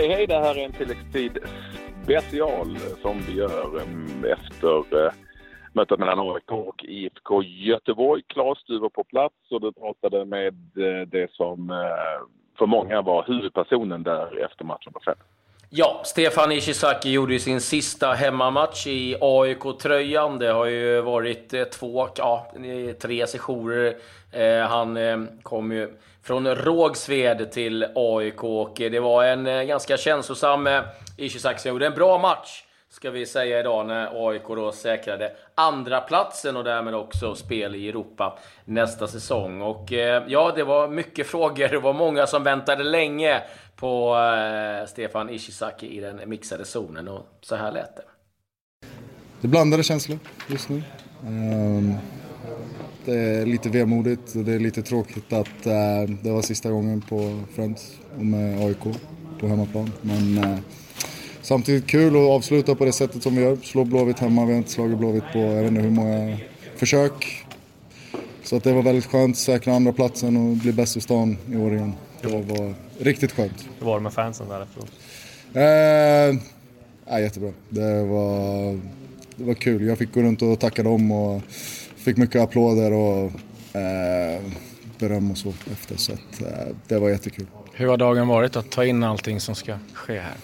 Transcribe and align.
Hej 0.00 0.08
hej, 0.08 0.26
det 0.26 0.38
här 0.38 0.58
är 0.58 0.64
en 0.64 0.72
tilläggstid 0.72 1.38
special 2.02 2.78
som 3.02 3.18
vi 3.20 3.32
gör 3.32 3.82
efter 4.32 5.04
eh, 5.06 5.12
mötet 5.72 5.98
mellan 5.98 6.18
AIK 6.18 6.52
och 6.52 6.84
IFK 6.84 7.42
Göteborg. 7.42 8.22
Klas, 8.26 8.58
du 8.66 8.78
var 8.78 8.88
på 8.88 9.04
plats 9.04 9.34
och 9.50 9.60
du 9.60 9.72
pratade 9.72 10.24
med 10.24 10.54
eh, 10.76 11.08
det 11.08 11.30
som 11.32 11.70
eh, 11.70 12.26
för 12.58 12.66
många 12.66 13.02
var 13.02 13.24
huvudpersonen 13.26 14.02
där 14.02 14.44
efter 14.44 14.64
matchen 14.64 14.92
på 14.92 15.00
fältet. 15.00 15.26
Ja, 15.72 16.00
Stefan 16.04 16.52
Ishizaki 16.52 17.10
gjorde 17.10 17.32
ju 17.32 17.38
sin 17.38 17.60
sista 17.60 18.12
hemmamatch 18.12 18.86
i 18.86 19.16
AIK-tröjan. 19.20 20.38
Det 20.38 20.52
har 20.52 20.66
ju 20.66 21.00
varit 21.00 21.54
eh, 21.54 21.64
två, 21.64 22.08
ja, 22.16 22.52
tre 23.00 23.26
sessioner. 23.26 23.96
Eh, 24.32 24.68
han 24.68 24.96
eh, 24.96 25.18
kom 25.42 25.72
ju 25.72 25.94
från 26.22 26.54
Rågsved 26.54 27.52
till 27.52 27.86
AIK 27.94 28.44
och 28.44 28.72
det 28.76 29.00
var 29.00 29.24
en 29.24 29.66
ganska 29.66 29.96
känslosam 29.96 30.68
Ishizaki 31.16 31.60
som 31.60 31.68
gjorde 31.68 31.86
en 31.86 31.94
bra 31.94 32.18
match 32.18 32.64
ska 32.92 33.10
vi 33.10 33.26
säga 33.26 33.60
idag 33.60 33.86
när 33.86 34.28
AIK 34.28 34.46
då 34.46 34.72
säkrade 34.72 35.32
andra 35.54 36.00
platsen 36.00 36.56
och 36.56 36.64
därmed 36.64 36.94
också 36.94 37.34
spel 37.34 37.74
i 37.74 37.88
Europa 37.88 38.38
nästa 38.64 39.06
säsong. 39.06 39.60
Och 39.62 39.92
ja, 40.26 40.52
det 40.56 40.64
var 40.64 40.88
mycket 40.88 41.26
frågor. 41.26 41.68
Det 41.68 41.78
var 41.78 41.92
många 41.92 42.26
som 42.26 42.44
väntade 42.44 42.84
länge 42.84 43.42
på 43.80 44.16
eh, 44.16 44.88
Stefan 44.88 45.30
Ishizaki 45.30 45.96
i 45.96 46.00
den 46.00 46.20
mixade 46.26 46.64
zonen 46.64 47.08
och 47.08 47.26
så 47.40 47.56
här 47.56 47.72
lät 47.72 47.96
det. 47.96 48.02
Det 49.40 49.46
är 49.46 49.48
blandade 49.48 49.82
känslor 49.82 50.18
just 50.48 50.68
nu. 50.68 50.82
Um, 51.26 51.94
det 53.04 53.14
är 53.14 53.46
lite 53.46 53.68
vemodigt 53.68 54.36
och 54.36 54.44
det 54.44 54.52
är 54.52 54.58
lite 54.58 54.82
tråkigt 54.82 55.32
att 55.32 55.66
uh, 55.66 56.16
det 56.22 56.30
var 56.30 56.42
sista 56.42 56.70
gången 56.70 57.00
på 57.00 57.40
Friends 57.54 57.98
och 58.18 58.26
med 58.26 58.60
AIK 58.60 58.96
på 59.40 59.48
hemmaplan. 59.48 59.92
Men 60.00 60.38
uh, 60.38 60.58
samtidigt 61.42 61.86
kul 61.86 62.16
att 62.16 62.30
avsluta 62.30 62.74
på 62.74 62.84
det 62.84 62.92
sättet 62.92 63.22
som 63.22 63.36
vi 63.36 63.42
gör. 63.42 63.56
Slå 63.56 63.84
Blåvitt 63.84 64.18
hemma. 64.18 64.44
Vi 64.44 64.52
har 64.52 64.58
inte 64.58 64.70
slagit 64.70 64.98
Blåvitt 64.98 65.32
på 65.32 65.38
jag 65.38 65.62
vet 65.62 65.70
inte 65.70 65.82
hur 65.82 65.90
många 65.90 66.38
försök. 66.76 67.46
Så 68.42 68.56
att 68.56 68.64
det 68.64 68.72
var 68.72 68.82
väldigt 68.82 69.06
skönt, 69.06 69.36
säkra 69.36 69.74
andra 69.74 69.92
platsen 69.92 70.36
och 70.36 70.56
bli 70.56 70.72
bäst 70.72 70.96
i 70.96 71.00
stan 71.00 71.36
i 71.52 71.56
år 71.56 71.74
igen. 71.74 71.92
Det 72.22 72.28
var 72.28 72.74
riktigt 72.98 73.32
skönt. 73.32 73.68
Hur 73.78 73.86
var 73.86 73.94
det 73.94 74.02
med 74.02 74.12
fansen 74.12 74.48
där 74.48 74.62
efteråt? 74.62 74.90
Eh, 75.54 76.40
ja, 77.08 77.20
jättebra. 77.20 77.52
Det 77.68 78.02
var, 78.02 78.80
det 79.36 79.44
var 79.44 79.54
kul. 79.54 79.86
Jag 79.86 79.98
fick 79.98 80.14
gå 80.14 80.22
runt 80.22 80.42
och 80.42 80.60
tacka 80.60 80.82
dem 80.82 81.12
och 81.12 81.42
fick 81.96 82.16
mycket 82.16 82.42
applåder 82.42 82.92
och 82.92 83.24
eh, 83.76 84.40
beröm 84.98 85.30
och 85.30 85.38
så 85.38 85.52
efter. 85.72 85.96
Så 85.96 86.12
att, 86.12 86.42
eh, 86.42 86.74
det 86.88 86.98
var 86.98 87.08
jättekul. 87.08 87.46
Hur 87.72 87.86
har 87.86 87.96
dagen 87.96 88.28
varit 88.28 88.56
att 88.56 88.70
ta 88.70 88.84
in 88.84 89.02
allting 89.02 89.40
som 89.40 89.54
ska 89.54 89.78
ske 89.92 90.18
här? 90.18 90.34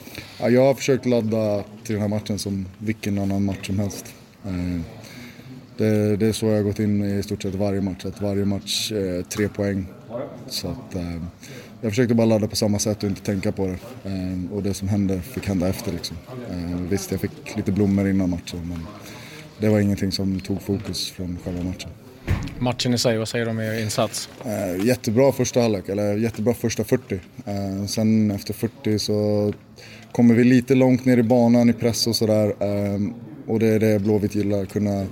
Ja, 0.41 0.49
jag 0.49 0.65
har 0.65 0.75
försökt 0.75 1.07
ladda 1.07 1.65
till 1.85 1.95
den 1.95 2.03
här 2.03 2.09
matchen 2.09 2.39
som 2.39 2.67
vilken 2.79 3.19
annan 3.19 3.45
match 3.45 3.67
som 3.67 3.79
helst. 3.79 4.15
Eh, 4.45 4.81
det, 5.77 6.17
det, 6.17 6.27
är 6.27 6.33
så 6.33 6.47
jag 6.47 6.57
har 6.57 6.63
gått 6.63 6.79
in 6.79 7.05
i 7.19 7.23
stort 7.23 7.43
sett 7.43 7.55
varje 7.55 7.81
match. 7.81 8.05
Att 8.05 8.21
varje 8.21 8.45
match 8.45 8.93
eh, 8.93 9.25
tre 9.25 9.49
poäng. 9.49 9.87
Så 10.49 10.69
att, 10.69 10.95
eh, 10.95 11.23
jag 11.81 11.93
försökte 11.93 12.15
bara 12.15 12.27
ladda 12.27 12.47
på 12.47 12.57
samma 12.57 12.79
sätt 12.79 13.03
och 13.03 13.09
inte 13.09 13.23
tänka 13.23 13.53
på 13.53 13.67
det. 13.67 14.09
Eh, 14.11 14.53
och 14.53 14.63
det 14.63 14.75
som 14.75 14.89
hände 14.89 15.21
fick 15.21 15.49
hända 15.49 15.69
efter 15.69 15.93
liksom. 15.93 16.17
Eh, 16.51 16.81
visst, 16.91 17.11
jag 17.11 17.21
fick 17.21 17.57
lite 17.57 17.73
blommor 17.73 18.09
innan 18.09 18.31
matchen 18.31 18.69
men 18.69 18.87
det 19.59 19.69
var 19.69 19.81
ingenting 19.81 20.13
som 20.13 20.41
tog 20.41 20.63
fokus 20.63 21.11
från 21.11 21.39
själva 21.45 21.63
matchen. 21.63 21.91
Matchen 22.59 22.95
i 22.95 22.99
sig, 22.99 23.19
vad 23.19 23.29
säger 23.29 23.45
du 23.45 23.51
om 23.51 23.61
er 23.61 23.83
insats? 23.83 24.29
Eh, 24.45 24.87
jättebra 24.87 25.33
första 25.33 25.61
halvlek, 25.61 25.89
eller 25.89 26.17
jättebra 26.17 26.55
första 26.55 26.85
40. 26.85 27.21
Eh, 27.45 27.87
sen 27.87 28.31
efter 28.31 28.55
40 28.55 28.99
så 28.99 29.53
kommer 30.13 30.35
vi 30.35 30.45
lite 30.45 30.75
långt 30.75 31.05
ner 31.05 31.19
i 31.19 31.23
banan 31.23 31.71
i 31.71 31.73
press 31.73 32.07
och 32.07 32.17
sådär. 32.17 32.55
Och 33.47 33.59
det 33.59 33.67
är 33.67 33.79
det 33.79 33.99
Blåvitt 33.99 34.35
gillar, 34.35 34.65
kunna, 34.65 35.07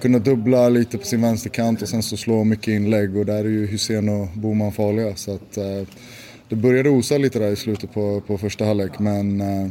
kunna 0.00 0.18
dubbla 0.18 0.68
lite 0.68 0.98
på 0.98 1.04
sin 1.04 1.22
vänsterkant 1.22 1.82
och 1.82 1.88
sen 1.88 2.02
så 2.02 2.16
slå 2.16 2.44
mycket 2.44 2.68
inlägg 2.68 3.16
och 3.16 3.26
där 3.26 3.44
är 3.44 3.48
ju 3.48 3.66
Hussein 3.66 4.08
och 4.08 4.28
Boman 4.34 4.72
farliga. 4.72 5.16
Så 5.16 5.34
att, 5.34 5.56
eh, 5.56 5.82
det 6.48 6.56
började 6.56 6.90
osa 6.90 7.18
lite 7.18 7.38
där 7.38 7.52
i 7.52 7.56
slutet 7.56 7.92
på, 7.92 8.20
på 8.26 8.38
första 8.38 8.64
halvlek 8.64 8.98
men 8.98 9.40
eh, 9.40 9.68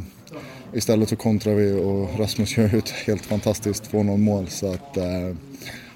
istället 0.72 1.08
så 1.08 1.16
kontrar 1.16 1.54
vi 1.54 1.72
och 1.72 2.18
Rasmus 2.18 2.56
gör 2.56 2.68
ju 2.68 2.78
ett 2.78 2.90
helt 2.90 3.26
fantastiskt 3.26 3.92
2-0 3.92 4.16
mål 4.16 4.48
så 4.48 4.72
att 4.72 4.96
eh, 4.96 5.36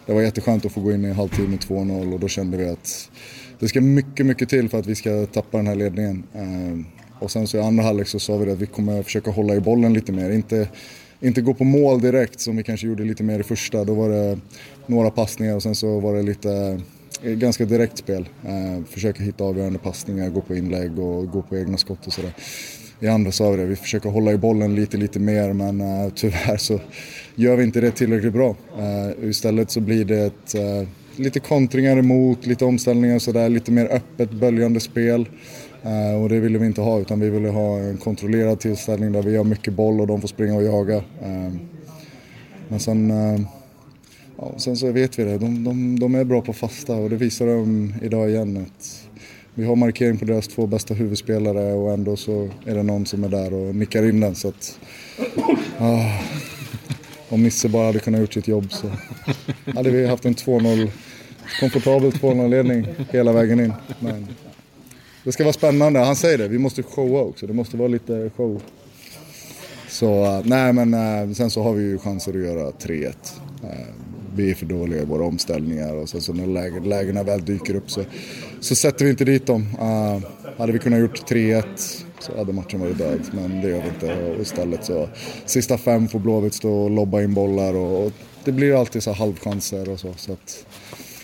det 0.06 0.12
var 0.12 0.22
jätteskönt 0.22 0.66
att 0.66 0.72
få 0.72 0.81
gå 0.81 0.93
in 0.93 1.04
i 1.04 1.12
halvtid 1.12 1.49
med 1.49 1.59
2-0 1.59 2.15
och 2.15 2.21
då 2.21 2.28
kände 2.28 2.56
vi 2.56 2.69
att 2.69 3.10
det 3.59 3.69
ska 3.69 3.81
mycket, 3.81 4.27
mycket 4.27 4.49
till 4.49 4.69
för 4.69 4.78
att 4.78 4.87
vi 4.87 4.94
ska 4.94 5.27
tappa 5.27 5.56
den 5.56 5.66
här 5.66 5.75
ledningen. 5.75 6.22
Eh, 6.34 7.03
och 7.22 7.31
sen 7.31 7.47
så 7.47 7.56
i 7.56 7.60
andra 7.60 7.84
halvlek 7.84 8.09
så 8.09 8.19
sa 8.19 8.37
vi 8.37 8.53
att 8.53 8.59
vi 8.59 8.66
kommer 8.66 9.03
försöka 9.03 9.31
hålla 9.31 9.54
i 9.54 9.60
bollen 9.60 9.93
lite 9.93 10.12
mer. 10.12 10.31
Inte 10.31 10.69
inte 11.22 11.41
gå 11.41 11.55
på 11.55 11.65
mål 11.65 12.00
direkt 12.00 12.41
som 12.41 12.56
vi 12.56 12.62
kanske 12.62 12.87
gjorde 12.87 13.05
lite 13.05 13.22
mer 13.22 13.41
i 13.41 13.43
första. 13.43 13.84
Då 13.84 13.94
var 13.94 14.09
det 14.09 14.38
några 14.87 15.10
passningar 15.10 15.55
och 15.55 15.62
sen 15.62 15.75
så 15.75 16.00
var 16.00 16.16
det 16.16 16.22
lite 16.22 16.81
eh, 17.22 17.33
ganska 17.33 17.65
direkt 17.65 17.99
spel. 17.99 18.28
Eh, 18.44 18.84
försöka 18.84 19.22
hitta 19.22 19.44
avgörande 19.44 19.78
passningar, 19.78 20.28
gå 20.28 20.41
på 20.41 20.56
inlägg 20.56 20.99
och 20.99 21.31
gå 21.31 21.43
på 21.43 21.56
egna 21.59 21.78
skott 21.78 22.06
och 22.06 22.12
sådär. 22.12 22.33
I 23.03 23.09
andra 23.09 23.33
sa 23.33 23.50
vi 23.50 23.56
det, 23.56 23.65
vi 23.65 23.77
försöker 23.77 24.10
hålla 24.10 24.33
i 24.33 24.38
bollen 24.38 24.75
lite, 24.75 24.97
lite 24.97 25.19
mer 25.19 25.53
men 25.53 25.81
uh, 25.81 26.12
tyvärr 26.15 26.56
så 26.56 26.81
gör 27.34 27.56
vi 27.56 27.65
inte 27.65 27.81
det 27.81 27.91
tillräckligt 27.91 28.33
bra. 28.33 28.56
Uh, 28.78 29.28
istället 29.31 29.71
så 29.71 29.81
blir 29.81 30.04
det 30.04 30.19
ett, 30.19 30.54
uh, 30.54 30.89
lite 31.16 31.41
kontringar 31.41 31.97
emot, 31.97 32.47
lite 32.47 32.65
omställningar 32.65 33.15
och 33.15 33.22
sådär, 33.22 33.49
lite 33.49 33.72
mer 33.72 33.87
öppet, 33.87 34.31
böljande 34.31 34.81
spel. 34.81 35.28
Eh, 35.84 36.22
och 36.22 36.28
det 36.28 36.41
ville 36.41 36.59
vi 36.59 36.66
inte 36.66 36.81
ha 36.81 37.00
utan 37.00 37.20
vi 37.20 37.31
ville 37.31 37.48
ha 37.48 37.78
en 37.78 37.97
kontrollerad 37.97 38.60
tillställning 38.60 39.12
där 39.12 39.22
vi 39.22 39.37
har 39.37 39.44
mycket 39.44 39.75
boll 39.75 40.00
och 40.00 40.06
de 40.06 40.20
får 40.20 40.28
springa 40.28 40.54
och 40.54 40.62
jaga. 40.62 41.03
Ehm, 41.22 41.59
men 42.69 42.81
sen, 42.81 43.10
eh, 43.10 43.41
ja, 44.37 44.53
sen 44.56 44.76
så 44.76 44.92
vet 44.92 45.19
vi 45.19 45.25
det, 45.25 45.38
de, 45.38 45.65
de, 45.65 45.98
de, 45.98 46.15
är 46.15 46.25
bra 46.25 46.41
på 46.41 46.53
fasta 46.53 46.94
och 46.94 47.10
det 47.10 47.16
visar 47.16 47.47
de 47.47 47.94
idag 48.03 48.31
igen. 48.31 48.56
Att 48.66 49.09
vi 49.54 49.65
har 49.65 49.76
markering 49.76 50.19
på 50.19 50.25
deras 50.25 50.48
två 50.48 50.66
bästa 50.66 50.94
huvudspelare 50.94 51.72
och 51.72 51.92
ändå 51.92 52.16
så 52.16 52.48
är 52.66 52.75
det 52.75 52.82
någon 52.82 53.06
som 53.06 53.25
är 53.25 53.28
där 53.28 53.54
och 53.54 53.75
nickar 53.75 54.09
in 54.09 54.21
den. 54.21 54.34
Så 54.34 54.48
att, 54.48 54.78
ah, 55.78 56.19
om 57.28 57.42
Nisse 57.42 57.69
bara 57.69 57.87
hade 57.87 57.98
kunnat 57.98 58.21
gjort 58.21 58.34
sitt 58.34 58.48
jobb 58.48 58.72
så 58.72 58.91
hade 59.75 59.91
vi 59.91 60.06
haft 60.06 60.25
en 60.25 60.34
2-0, 60.34 60.91
komfortabel 61.60 62.10
2-0-ledning 62.10 62.87
hela 63.10 63.32
vägen 63.32 63.60
in. 63.60 63.72
Men, 64.00 64.26
det 65.25 65.33
ska 65.33 65.44
vara 65.44 65.53
spännande. 65.53 66.00
Han 66.00 66.16
säger 66.16 66.38
det, 66.38 66.49
vi 66.49 66.59
måste 66.59 66.83
showa 66.83 67.21
också. 67.21 67.47
Det 67.47 67.53
måste 67.53 67.77
vara 67.77 67.88
lite 67.88 68.31
show. 68.37 68.62
Så 69.88 70.25
eh, 70.25 70.41
nej 70.44 70.72
men 70.72 70.94
eh, 70.94 71.34
sen 71.34 71.50
så 71.50 71.62
har 71.62 71.72
vi 71.72 71.83
ju 71.83 71.99
chanser 71.99 72.33
att 72.33 72.41
göra 72.41 72.71
3-1. 72.71 73.06
Eh, 73.62 73.71
vi 74.34 74.50
är 74.50 74.55
för 74.55 74.66
dåliga 74.66 75.03
i 75.03 75.05
våra 75.05 75.25
omställningar 75.25 75.94
och 75.94 76.09
sen 76.09 76.21
så 76.21 76.33
när 76.33 76.47
lägen, 76.47 76.88
lägena 76.88 77.22
väl 77.22 77.44
dyker 77.44 77.75
upp 77.75 77.91
så, 77.91 78.05
så 78.60 78.75
sätter 78.75 79.05
vi 79.05 79.10
inte 79.10 79.25
dit 79.25 79.47
dem. 79.47 79.66
hade 80.59 80.72
vi 80.72 80.78
kunnat 80.78 81.00
gjort 81.00 81.31
3-1 81.31 81.65
så 82.19 82.37
hade 82.37 82.53
matchen 82.53 82.81
varit 82.81 82.99
död 82.99 83.21
men 83.33 83.60
det 83.60 83.69
gör 83.69 83.83
vi 83.83 83.89
inte. 83.89 84.25
Och 84.25 84.41
istället 84.43 84.84
så 84.84 85.09
sista 85.47 85.78
fem 85.78 86.09
får 86.09 86.19
Blåvitt 86.19 86.54
stå 86.54 86.72
och 86.72 86.91
lobba 86.91 87.22
in 87.22 87.34
bollar 87.34 87.75
och, 87.75 88.06
och 88.06 88.12
det 88.44 88.53
blir 88.53 88.81
alltid 88.81 89.03
så 89.03 89.12
halvchanser 89.12 89.89
och 89.89 90.00
så. 90.00 90.15
så 90.16 90.33
att, 90.33 90.66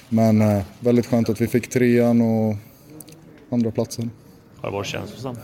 men 0.08 0.62
väldigt 0.80 1.06
skönt 1.06 1.28
att 1.28 1.40
vi 1.40 1.46
fick 1.46 1.70
trean 1.70 2.20
och 2.20 2.56
andra 3.50 3.70
platsen. 3.70 4.10
Har 4.56 4.70
det 4.70 4.76
varit 4.76 4.86
känslosamt? 4.86 5.38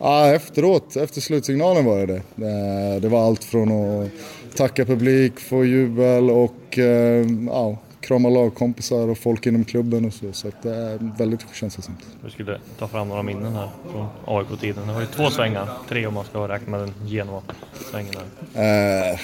Ja, 0.00 0.26
efteråt, 0.26 0.96
efter 0.96 1.20
slutsignalen 1.20 1.84
var 1.84 2.06
det 2.06 2.22
det. 2.34 3.00
Det 3.00 3.08
var 3.08 3.26
allt 3.26 3.44
från 3.44 3.72
att 3.72 4.10
tacka 4.56 4.84
publik, 4.84 5.40
få 5.40 5.64
jubel 5.64 6.30
och 6.30 6.78
eh, 6.78 7.26
ja, 7.46 7.78
krama 8.00 8.28
lagkompisar 8.28 9.08
och 9.08 9.18
folk 9.18 9.46
inom 9.46 9.64
klubben 9.64 10.04
och 10.04 10.14
så. 10.14 10.32
Så 10.32 10.50
det 10.62 10.74
är 10.74 11.12
väldigt 11.18 11.40
känslosamt. 11.54 11.98
Du 12.24 12.30
skulle 12.30 12.60
ta 12.78 12.88
fram 12.88 13.08
några 13.08 13.22
minnen 13.22 13.52
här 13.52 13.68
från 13.92 14.06
AIK-tiden. 14.24 14.86
Det 14.86 14.92
var 14.92 15.00
ju 15.00 15.06
två 15.06 15.30
svängar, 15.30 15.68
tre 15.88 16.06
om 16.06 16.14
man 16.14 16.24
ska 16.24 16.48
räkna 16.48 16.70
med 16.70 16.80
den 16.80 17.08
Genua-svängen. 17.08 18.14
Eh, 18.54 19.20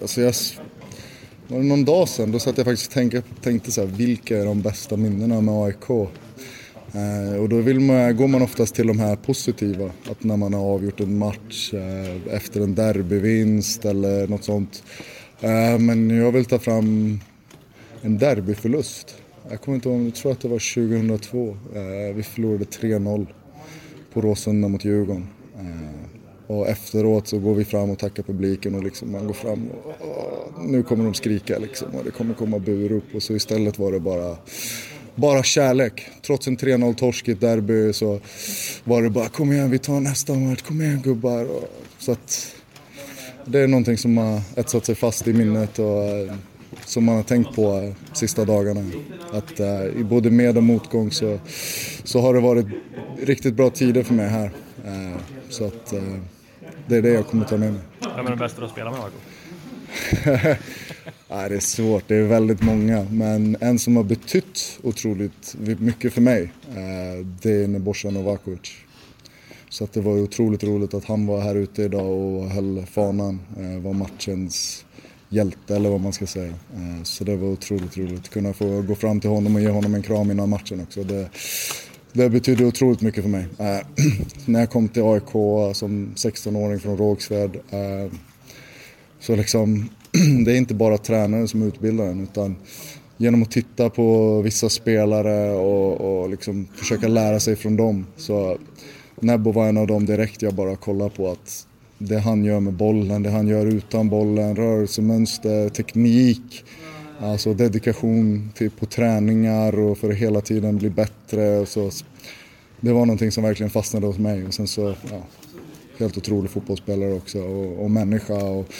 alltså 0.00 0.20
jag, 0.20 0.34
var 1.48 1.58
det 1.58 1.64
någon 1.64 1.84
dag 1.84 2.08
sedan, 2.08 2.32
då 2.32 2.38
satt 2.38 2.56
jag 2.56 2.66
faktiskt 2.66 2.86
och 2.86 2.94
tänkte, 2.94 3.22
tänkte 3.42 3.72
så 3.72 3.80
här, 3.80 3.88
vilka 3.88 4.38
är 4.38 4.44
de 4.44 4.62
bästa 4.62 4.96
minnena 4.96 5.40
med 5.40 5.54
AIK? 5.54 6.08
Eh, 6.92 7.40
och 7.40 7.48
då 7.48 7.56
vill 7.56 7.80
man, 7.80 8.16
går 8.16 8.28
man 8.28 8.42
oftast 8.42 8.74
till 8.74 8.86
de 8.86 8.98
här 8.98 9.16
positiva. 9.16 9.90
Att 10.10 10.24
när 10.24 10.36
man 10.36 10.54
har 10.54 10.60
avgjort 10.60 11.00
en 11.00 11.18
match 11.18 11.74
eh, 11.74 12.34
efter 12.34 12.60
en 12.60 12.74
derbyvinst 12.74 13.84
eller 13.84 14.26
något 14.26 14.44
sånt. 14.44 14.82
Eh, 15.40 15.78
men 15.78 16.10
jag 16.10 16.32
vill 16.32 16.44
ta 16.44 16.58
fram 16.58 17.20
en 18.02 18.18
derbyförlust. 18.18 19.14
Jag 19.50 19.60
kommer 19.60 19.74
inte 19.74 19.88
ihåg, 19.88 20.06
jag 20.06 20.14
tror 20.14 20.32
att 20.32 20.40
det 20.40 20.48
var 20.48 20.74
2002. 20.74 21.56
vi 22.14 22.22
förlorade 22.22 22.64
3-0 22.64 23.26
på 24.12 24.20
Råsunda 24.20 24.68
mot 24.68 24.84
Djurgården. 24.84 25.26
Och 26.46 26.68
efteråt 26.68 27.28
så 27.28 27.38
går 27.38 27.54
vi 27.54 27.64
fram 27.64 27.90
och 27.90 27.98
tackar 27.98 28.22
publiken 28.22 28.74
och 28.74 28.84
liksom 28.84 29.12
man 29.12 29.26
går 29.26 29.34
fram 29.34 29.68
och, 29.68 29.86
och 29.86 30.64
nu 30.64 30.82
kommer 30.82 31.04
de 31.04 31.14
skrika 31.14 31.58
liksom 31.58 31.88
och 31.94 32.04
det 32.04 32.10
kommer 32.10 32.34
komma 32.34 32.58
burop 32.58 33.04
och 33.14 33.22
så 33.22 33.32
istället 33.34 33.78
var 33.78 33.92
det 33.92 34.00
bara 34.00 34.36
bara 35.18 35.42
kärlek. 35.42 36.08
Trots 36.22 36.46
en 36.46 36.56
3-0 36.56 36.94
torsk 36.94 37.28
i 37.28 37.32
ett 37.32 37.40
derby 37.40 37.92
så 37.92 38.20
var 38.84 39.02
det 39.02 39.10
bara 39.10 39.28
kom 39.28 39.52
igen 39.52 39.70
vi 39.70 39.78
tar 39.78 40.00
nästa 40.00 40.34
match, 40.34 40.62
kom 40.62 40.82
igen 40.82 41.02
gubbar. 41.02 41.46
Så 41.98 42.12
att 42.12 42.54
det 43.44 43.60
är 43.60 43.66
någonting 43.66 43.98
som 43.98 44.16
har 44.16 44.40
etsat 44.56 44.86
sig 44.86 44.94
fast 44.94 45.28
i 45.28 45.32
minnet 45.32 45.78
och 45.78 46.02
eh, 46.04 46.34
som 46.84 47.04
man 47.04 47.16
har 47.16 47.22
tänkt 47.22 47.54
på 47.54 47.78
eh, 47.78 47.92
sista 48.12 48.44
dagarna. 48.44 48.90
Att 49.32 49.60
uh, 49.60 50.00
i 50.00 50.04
både 50.04 50.30
med 50.30 50.56
och 50.56 50.62
motgång 50.62 51.10
så, 51.10 51.38
så 52.04 52.20
har 52.20 52.34
det 52.34 52.40
varit 52.40 52.66
riktigt 53.22 53.54
bra 53.54 53.70
tider 53.70 54.02
för 54.02 54.14
mig 54.14 54.28
här. 54.28 54.50
Uh, 54.86 55.16
så 55.48 55.64
att 55.64 55.92
uh, 55.92 56.18
det 56.86 56.96
är 56.96 57.02
det 57.02 57.10
jag 57.10 57.26
kommer 57.26 57.44
ta 57.44 57.56
med 57.56 57.72
mig. 57.72 57.82
Vem 58.16 58.26
är 58.26 58.30
den 58.30 58.38
bästa 58.38 58.64
att 58.64 58.70
spela 58.70 58.90
med 58.90 59.00
AIK? 59.00 60.58
Nej, 61.30 61.48
det 61.48 61.56
är 61.56 61.60
svårt, 61.60 62.04
det 62.08 62.16
är 62.16 62.22
väldigt 62.22 62.62
många. 62.62 63.06
Men 63.10 63.56
en 63.60 63.78
som 63.78 63.96
har 63.96 64.04
betytt 64.04 64.78
otroligt 64.82 65.56
mycket 65.78 66.12
för 66.12 66.20
mig, 66.20 66.52
eh, 66.68 67.26
det 67.42 67.50
är 67.50 67.68
Nebojsa 67.68 68.10
Novakovic. 68.10 68.72
Så 69.68 69.84
att 69.84 69.92
det 69.92 70.00
var 70.00 70.12
otroligt 70.12 70.64
roligt 70.64 70.94
att 70.94 71.04
han 71.04 71.26
var 71.26 71.40
här 71.40 71.54
ute 71.54 71.82
idag 71.82 72.10
och 72.10 72.50
höll 72.50 72.86
fanan, 72.86 73.40
eh, 73.58 73.80
var 73.82 73.92
matchens 73.92 74.84
hjälte 75.28 75.76
eller 75.76 75.90
vad 75.90 76.00
man 76.00 76.12
ska 76.12 76.26
säga. 76.26 76.52
Eh, 76.74 77.02
så 77.02 77.24
det 77.24 77.36
var 77.36 77.48
otroligt 77.48 77.98
roligt. 77.98 78.18
att 78.18 78.30
Kunna 78.30 78.52
få 78.52 78.82
gå 78.82 78.94
fram 78.94 79.20
till 79.20 79.30
honom 79.30 79.54
och 79.54 79.60
ge 79.60 79.68
honom 79.68 79.94
en 79.94 80.02
kram 80.02 80.30
innan 80.30 80.48
matchen 80.48 80.80
också. 80.80 81.04
Det, 81.04 81.28
det 82.12 82.30
betydde 82.30 82.64
otroligt 82.64 83.00
mycket 83.00 83.22
för 83.22 83.30
mig. 83.30 83.46
När 84.44 84.60
jag 84.60 84.70
kom 84.70 84.88
till 84.88 85.02
AIK 85.02 85.32
som 85.76 86.12
16-åring 86.16 86.80
från 86.80 86.96
Rågsved 86.96 87.56
så 89.20 89.36
liksom, 89.36 89.88
det 90.44 90.52
är 90.52 90.56
inte 90.56 90.74
bara 90.74 90.98
tränaren 90.98 91.48
som 91.48 91.62
utbildar 91.62 92.04
en 92.04 92.20
utan 92.20 92.56
genom 93.16 93.42
att 93.42 93.50
titta 93.50 93.90
på 93.90 94.40
vissa 94.42 94.68
spelare 94.68 95.50
och, 95.50 96.00
och 96.00 96.30
liksom 96.30 96.68
försöka 96.74 97.08
lära 97.08 97.40
sig 97.40 97.56
från 97.56 97.76
dem. 97.76 98.06
Så 98.16 98.58
Nebbo 99.20 99.52
var 99.52 99.68
en 99.68 99.76
av 99.76 99.86
dem 99.86 100.06
direkt 100.06 100.42
jag 100.42 100.54
bara 100.54 100.76
kollade 100.76 101.10
på 101.10 101.30
att 101.30 101.66
det 101.98 102.18
han 102.18 102.44
gör 102.44 102.60
med 102.60 102.72
bollen, 102.72 103.22
det 103.22 103.30
han 103.30 103.48
gör 103.48 103.66
utan 103.66 104.08
bollen, 104.08 104.56
rörelsemönster, 104.56 105.68
teknik. 105.68 106.64
Alltså 107.20 107.54
dedikation 107.54 108.50
till, 108.54 108.70
på 108.70 108.86
träningar 108.86 109.80
och 109.80 109.98
för 109.98 110.10
att 110.10 110.16
hela 110.16 110.40
tiden 110.40 110.78
bli 110.78 110.90
bättre. 110.90 111.58
Och 111.58 111.68
så. 111.68 111.90
Det 112.80 112.92
var 112.92 113.00
någonting 113.06 113.32
som 113.32 113.44
verkligen 113.44 113.70
fastnade 113.70 114.06
hos 114.06 114.18
mig. 114.18 114.46
Och 114.46 114.54
sen 114.54 114.68
så, 114.68 114.94
ja, 115.10 115.22
helt 115.98 116.16
otrolig 116.16 116.50
fotbollsspelare 116.50 117.12
också 117.12 117.40
och, 117.40 117.84
och 117.84 117.90
människa 117.90 118.44
och 118.44 118.72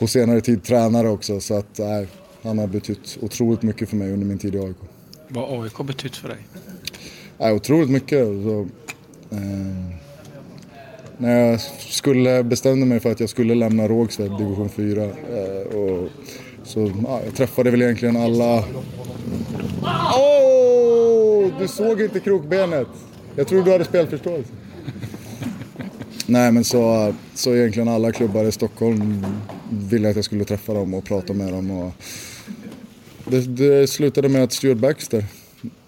på 0.00 0.06
senare 0.06 0.40
tid 0.40 0.62
tränare 0.62 1.08
också. 1.08 1.40
Så 1.40 1.54
att, 1.54 1.78
nej, 1.78 2.06
han 2.42 2.58
har 2.58 2.66
betytt 2.66 3.18
otroligt 3.20 3.62
mycket 3.62 3.88
för 3.88 3.96
mig 3.96 4.12
under 4.12 4.26
min 4.26 4.38
tid 4.38 4.54
i 4.54 4.58
AIK. 4.58 4.76
Vad 5.28 5.48
har 5.48 5.62
AIK 5.64 5.78
betytt 5.86 6.16
för 6.16 6.28
dig? 6.28 6.38
Nej, 7.38 7.52
otroligt 7.52 7.90
mycket. 7.90 8.26
Så, 8.26 8.66
eh, 9.30 9.38
när 11.18 11.36
jag 11.36 11.60
skulle 11.78 12.42
bestämde 12.42 12.86
mig 12.86 13.00
för 13.00 13.12
att 13.12 13.20
jag 13.20 13.28
skulle 13.28 13.54
lämna 13.54 13.88
Rågsved, 13.88 14.30
division 14.38 14.68
4. 14.68 15.04
Eh, 15.04 15.76
och 15.76 16.08
så 16.64 16.92
ja, 17.06 17.20
jag 17.24 17.34
träffade 17.34 17.70
väl 17.70 17.82
egentligen 17.82 18.16
alla... 18.16 18.64
Oh! 20.18 21.60
Du 21.60 21.68
såg 21.68 22.00
inte 22.00 22.20
krokbenet. 22.20 22.88
Jag 23.36 23.48
trodde 23.48 23.64
du 23.64 23.72
hade 23.72 23.84
spelförståelse. 23.84 24.52
Nej 26.26 26.52
men 26.52 26.64
så, 26.64 27.14
så 27.34 27.54
egentligen 27.54 27.88
alla 27.88 28.12
klubbar 28.12 28.44
i 28.44 28.52
Stockholm 28.52 29.26
ville 29.70 30.10
att 30.10 30.16
jag 30.16 30.24
skulle 30.24 30.44
träffa 30.44 30.74
dem 30.74 30.94
och 30.94 31.04
prata 31.04 31.32
med 31.32 31.52
dem. 31.52 31.70
Och 31.70 31.92
det, 33.24 33.40
det 33.40 33.86
slutade 33.86 34.28
med 34.28 34.42
att 34.42 34.52
Stuart 34.52 34.78
Baxter 34.78 35.24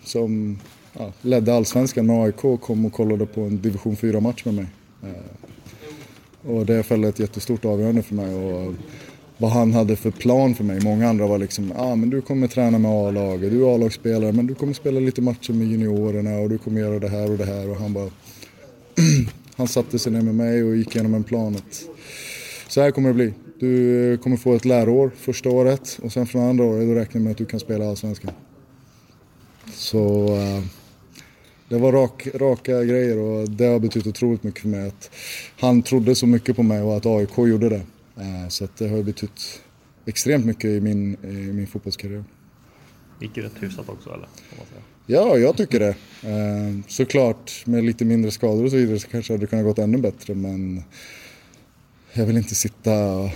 som 0.04 0.58
ja, 0.98 1.12
ledde 1.22 1.54
allsvenskan 1.54 2.06
med 2.06 2.24
AIK 2.24 2.60
kom 2.60 2.84
och 2.84 2.92
kollade 2.92 3.26
på 3.26 3.40
en 3.40 3.62
division 3.62 3.96
4-match 3.96 4.44
med 4.44 4.54
mig. 4.54 4.66
Eh, 5.02 6.50
och 6.50 6.66
det 6.66 6.82
fällde 6.82 7.08
ett 7.08 7.18
jättestort 7.18 7.64
avgörande 7.64 8.02
för 8.02 8.14
mig. 8.14 8.34
Och 8.34 8.74
vad 9.42 9.50
han 9.50 9.72
hade 9.72 9.96
för 9.96 10.10
plan 10.10 10.54
för 10.54 10.64
mig. 10.64 10.80
Många 10.80 11.08
andra 11.08 11.26
var 11.26 11.38
liksom, 11.38 11.72
ja 11.76 11.84
ah, 11.84 11.96
men 11.96 12.10
du 12.10 12.20
kommer 12.20 12.48
träna 12.48 12.78
med 12.78 12.90
A-laget, 12.90 13.50
du 13.50 13.64
är 13.64 13.74
A-lagsspelare 13.74 14.32
men 14.32 14.46
du 14.46 14.54
kommer 14.54 14.72
spela 14.72 15.00
lite 15.00 15.22
matcher 15.22 15.52
med 15.52 15.66
juniorerna 15.66 16.38
och 16.38 16.48
du 16.48 16.58
kommer 16.58 16.80
göra 16.80 16.98
det 16.98 17.08
här 17.08 17.30
och 17.30 17.38
det 17.38 17.44
här. 17.44 17.70
Och 17.70 17.76
han 17.76 17.92
bara, 17.92 18.10
han 19.56 19.68
satte 19.68 19.98
sig 19.98 20.12
ner 20.12 20.22
med 20.22 20.34
mig 20.34 20.64
och 20.64 20.76
gick 20.76 20.94
igenom 20.94 21.14
en 21.14 21.24
plan 21.24 21.56
att 21.56 21.82
så 22.68 22.80
här 22.80 22.90
kommer 22.90 23.08
det 23.08 23.14
bli. 23.14 23.32
Du 23.62 24.18
kommer 24.22 24.36
få 24.36 24.54
ett 24.54 24.64
läroår 24.64 25.10
första 25.16 25.48
året 25.48 25.98
och 26.02 26.12
sen 26.12 26.26
från 26.26 26.42
andra 26.42 26.64
året 26.64 26.88
då 26.88 26.94
räknar 26.94 27.20
jag 27.20 27.22
med 27.22 27.30
att 27.30 27.38
du 27.38 27.46
kan 27.46 27.60
spela 27.60 27.88
Allsvenskan. 27.88 28.30
Så 29.72 30.24
uh, 30.36 30.64
det 31.68 31.78
var 31.78 31.92
rak, 31.92 32.28
raka 32.34 32.84
grejer 32.84 33.18
och 33.18 33.50
det 33.50 33.64
har 33.64 33.78
betytt 33.78 34.06
otroligt 34.06 34.42
mycket 34.42 34.60
för 34.60 34.68
mig 34.68 34.88
att 34.88 35.10
han 35.60 35.82
trodde 35.82 36.14
så 36.14 36.26
mycket 36.26 36.56
på 36.56 36.62
mig 36.62 36.82
och 36.82 36.96
att 36.96 37.06
AIK 37.06 37.38
gjorde 37.38 37.68
det. 37.68 37.82
Eh, 38.16 38.48
så 38.48 38.68
det 38.78 38.88
har 38.88 39.02
betytt 39.02 39.60
extremt 40.06 40.44
mycket 40.44 40.64
i 40.64 40.80
min, 40.80 41.16
i 41.24 41.52
min 41.52 41.66
fotbollskarriär. 41.66 42.24
Gick 43.20 43.34
det 43.34 43.40
rätt 43.40 43.62
hyfsat 43.62 43.88
också 43.88 44.10
eller? 44.10 44.28
Ja, 45.06 45.36
jag 45.36 45.56
tycker 45.56 45.80
det. 45.80 45.94
Eh, 46.28 46.84
såklart 46.88 47.66
med 47.66 47.84
lite 47.84 48.04
mindre 48.04 48.30
skador 48.30 48.64
och 48.64 48.70
så 48.70 48.76
vidare 48.76 48.98
så 48.98 49.08
kanske 49.08 49.32
det 49.32 49.36
hade 49.36 49.46
kunnat 49.46 49.64
gått 49.64 49.78
ännu 49.78 49.98
bättre 49.98 50.34
men 50.34 50.82
jag 52.12 52.26
vill 52.26 52.36
inte 52.36 52.54
sitta 52.54 52.90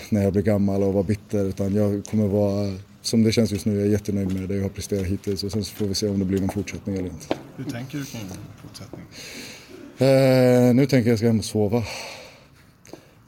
när 0.09 0.23
jag 0.23 0.33
blir 0.33 0.43
gammal 0.43 0.83
och 0.83 0.93
vara 0.93 1.05
bitter 1.05 1.45
utan 1.45 1.75
jag 1.75 2.05
kommer 2.05 2.27
vara 2.27 2.75
som 3.03 3.23
det 3.23 3.33
känns 3.33 3.53
just 3.53 3.67
nu, 3.67 3.77
jag 3.77 3.87
är 3.87 3.91
jättenöjd 3.91 4.41
med 4.41 4.49
det 4.49 4.55
jag 4.55 4.63
har 4.63 4.69
presterat 4.69 5.07
hittills 5.07 5.45
och 5.45 5.53
sen 5.53 5.65
så 5.65 5.75
får 5.75 5.87
vi 5.87 5.95
se 5.95 6.09
om 6.09 6.19
det 6.19 6.25
blir 6.25 6.41
någon 6.41 6.49
fortsättning 6.49 6.97
eller 6.97 7.09
inte. 7.09 7.37
Hur 7.57 7.65
tänker 7.65 7.99
du 7.99 8.05
kring 8.05 8.27
fortsättning? 8.63 9.07
Eh, 9.99 10.75
nu 10.75 10.87
tänker 10.87 11.11
jag 11.11 11.19
ska 11.19 11.27
hem 11.27 11.39
och 11.39 11.45
sova. 11.45 11.83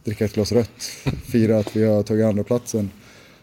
Dricka 0.04 0.24
ett 0.24 0.34
glas 0.34 0.52
rött. 0.52 0.82
Fira 1.24 1.58
att 1.58 1.76
vi 1.76 1.84
har 1.84 2.02
tagit 2.02 2.26
andra 2.26 2.44
platsen. 2.44 2.90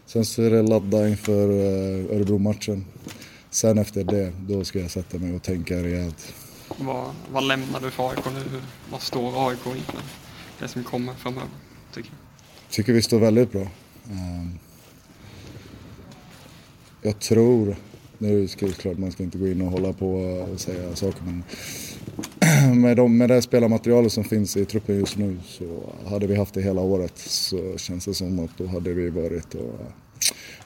Sen 0.06 0.24
så 0.24 0.42
är 0.42 0.50
det 0.50 0.62
ladda 0.62 1.08
inför 1.08 1.50
eh, 1.50 2.16
Örebro-matchen. 2.16 2.84
Sen 3.50 3.78
efter 3.78 4.04
det, 4.04 4.32
då 4.48 4.64
ska 4.64 4.80
jag 4.80 4.90
sätta 4.90 5.18
mig 5.18 5.34
och 5.34 5.42
tänka 5.42 5.74
rejält. 5.74 6.34
Vad, 6.78 7.04
vad 7.32 7.44
lämnar 7.44 7.80
du 7.80 7.90
för 7.90 8.10
AIK 8.10 8.24
nu? 8.34 8.60
Vad 8.90 9.02
står 9.02 9.50
AIK 9.50 9.66
inför 9.66 10.00
det 10.58 10.68
som 10.68 10.84
kommer 10.84 11.14
framöver, 11.14 11.48
tycker 11.96 12.10
jag? 12.10 12.72
tycker 12.72 12.92
vi 12.92 13.02
står 13.02 13.18
väldigt 13.18 13.52
bra. 13.52 13.66
Ehm, 14.10 14.58
jag 17.02 17.18
tror, 17.18 17.76
nu 18.18 18.42
är 18.42 18.66
det 18.66 18.72
klart 18.72 18.98
man 18.98 19.12
ska 19.12 19.22
inte 19.22 19.38
gå 19.38 19.48
in 19.48 19.62
och 19.62 19.70
hålla 19.70 19.92
på 19.92 20.14
och 20.52 20.60
säga 20.60 20.96
saker 20.96 21.22
men 21.24 21.44
med, 22.80 22.96
de, 22.96 23.18
med 23.18 23.28
det 23.28 23.42
spelarmaterialet 23.42 24.12
som 24.12 24.24
finns 24.24 24.56
i 24.56 24.64
truppen 24.64 24.98
just 24.98 25.16
nu 25.16 25.38
så 25.44 25.92
hade 26.06 26.26
vi 26.26 26.36
haft 26.36 26.54
det 26.54 26.62
hela 26.62 26.80
året 26.80 27.18
så 27.18 27.76
känns 27.76 28.04
det 28.04 28.14
som 28.14 28.38
att 28.38 28.58
då 28.58 28.66
hade 28.66 28.92
vi 28.92 29.10
varit 29.10 29.54
och 29.54 29.80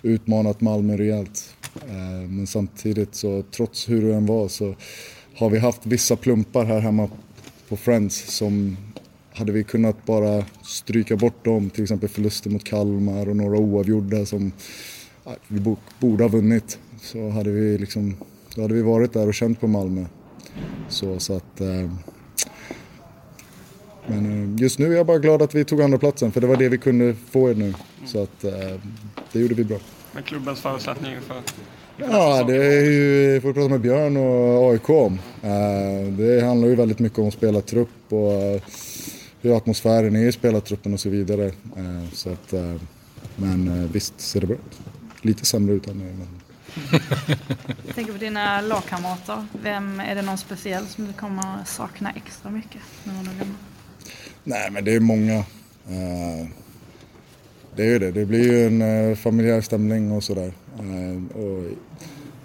utmanat 0.02 0.60
Malmö 0.60 0.96
rejält. 0.96 1.54
Ehm, 1.88 2.36
men 2.36 2.46
samtidigt 2.46 3.14
så 3.14 3.42
trots 3.42 3.88
hur 3.88 4.02
det 4.02 4.14
än 4.14 4.26
var 4.26 4.48
så 4.48 4.74
har 5.34 5.50
vi 5.50 5.58
haft 5.58 5.86
vissa 5.86 6.16
plumpar 6.16 6.64
här 6.64 6.80
hemma 6.80 7.08
på 7.68 7.76
Friends 7.76 8.36
som 8.36 8.76
hade 9.40 9.52
vi 9.52 9.64
kunnat 9.64 10.06
bara 10.06 10.44
stryka 10.62 11.16
bort 11.16 11.44
dem, 11.44 11.70
till 11.70 11.82
exempel 11.82 12.08
förluster 12.08 12.50
mot 12.50 12.64
Kalmar 12.64 13.28
och 13.28 13.36
några 13.36 13.58
oavgjorda 13.58 14.26
som 14.26 14.52
vi 15.48 15.76
borde 15.98 16.24
ha 16.24 16.28
vunnit 16.28 16.78
så 17.02 17.28
hade 17.28 17.50
vi 17.50 17.78
liksom, 17.78 18.16
då 18.54 18.62
hade 18.62 18.74
vi 18.74 18.82
varit 18.82 19.12
där 19.12 19.28
och 19.28 19.34
känt 19.34 19.60
på 19.60 19.66
Malmö. 19.66 20.04
Så, 20.88 21.18
så 21.18 21.36
att, 21.36 21.60
eh, 21.60 21.90
men 24.06 24.54
eh, 24.56 24.62
just 24.62 24.78
nu 24.78 24.92
är 24.92 24.96
jag 24.96 25.06
bara 25.06 25.18
glad 25.18 25.42
att 25.42 25.54
vi 25.54 25.64
tog 25.64 25.82
andra 25.82 25.98
platsen 25.98 26.32
för 26.32 26.40
det 26.40 26.46
var 26.46 26.56
det 26.56 26.68
vi 26.68 26.78
kunde 26.78 27.14
få 27.30 27.48
nu. 27.48 27.74
Så 28.06 28.22
att 28.22 28.44
eh, 28.44 28.52
det 29.32 29.40
gjorde 29.40 29.54
vi 29.54 29.64
bra. 29.64 29.78
Men 30.12 30.22
klubbens 30.22 30.60
förutsättningar 30.60 31.20
för 31.20 31.36
Ja, 31.96 32.44
det 32.44 32.56
är 32.56 32.84
ju, 32.84 33.40
får 33.40 33.52
prata 33.52 33.68
med 33.68 33.80
Björn 33.80 34.16
och 34.16 34.70
AIK 34.70 34.90
om. 34.90 35.18
Det 36.18 36.44
handlar 36.44 36.68
ju 36.68 36.74
väldigt 36.74 36.98
mycket 36.98 37.18
om 37.18 37.30
spelartrupp 37.30 38.12
och 38.12 38.60
hur 39.40 39.56
atmosfären 39.56 40.16
är 40.16 40.28
i 40.28 40.32
spelartruppen 40.32 40.94
och 40.94 41.00
så 41.00 41.08
vidare. 41.08 41.52
Så 42.12 42.30
att, 42.30 42.54
men 43.36 43.88
visst 43.92 44.20
ser 44.20 44.40
det 44.40 44.46
bra 44.46 44.56
ut 44.56 44.80
lite 45.22 45.46
sämre 45.46 45.74
utan 45.74 45.98
mig. 45.98 46.14
Men... 46.14 46.28
Jag 47.86 47.94
tänker 47.94 48.12
på 48.12 48.18
dina 48.18 48.60
lagkamrater. 48.60 49.46
Vem, 49.62 50.00
är 50.00 50.14
det 50.14 50.22
någon 50.22 50.38
speciell 50.38 50.86
som 50.86 51.06
du 51.06 51.12
kommer 51.12 51.64
sakna 51.64 52.10
extra 52.10 52.50
mycket 52.50 52.80
när 53.04 53.22
du 53.22 53.30
är 53.30 53.46
Nej, 54.44 54.70
men 54.70 54.84
det 54.84 54.94
är 54.94 55.00
många. 55.00 55.44
Det 57.76 57.82
är 57.82 57.86
ju 57.86 57.98
det. 57.98 58.10
Det 58.10 58.24
blir 58.24 58.52
ju 58.52 58.66
en 58.66 59.16
familjär 59.16 59.60
stämning 59.60 60.12
och 60.12 60.24
sådär. 60.24 60.52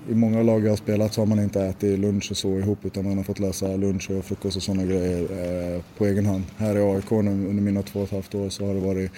I 0.09 0.13
många 0.15 0.43
lag 0.43 0.65
jag 0.65 0.69
har 0.69 0.77
spelat 0.77 1.13
så 1.13 1.21
har 1.21 1.25
man 1.25 1.39
inte 1.39 1.61
ätit 1.61 1.99
lunch 1.99 2.27
och 2.31 2.37
så 2.37 2.59
ihop 2.59 2.85
utan 2.85 3.03
man 3.03 3.17
har 3.17 3.23
fått 3.23 3.39
lösa 3.39 3.75
lunch 3.75 4.11
och 4.11 4.25
frukost 4.25 4.57
och 4.57 4.63
sådana 4.63 4.83
grejer 4.83 5.21
eh, 5.21 5.81
på 5.97 6.05
egen 6.05 6.25
hand. 6.25 6.43
Här 6.57 6.77
i 6.77 6.81
AIK 6.81 7.11
under 7.11 7.61
mina 7.61 7.81
två 7.81 7.99
och 7.99 8.05
ett 8.05 8.11
halvt 8.11 8.35
år 8.35 8.49
så 8.49 8.67
har 8.67 8.73
det 8.73 8.79
varit 8.79 9.11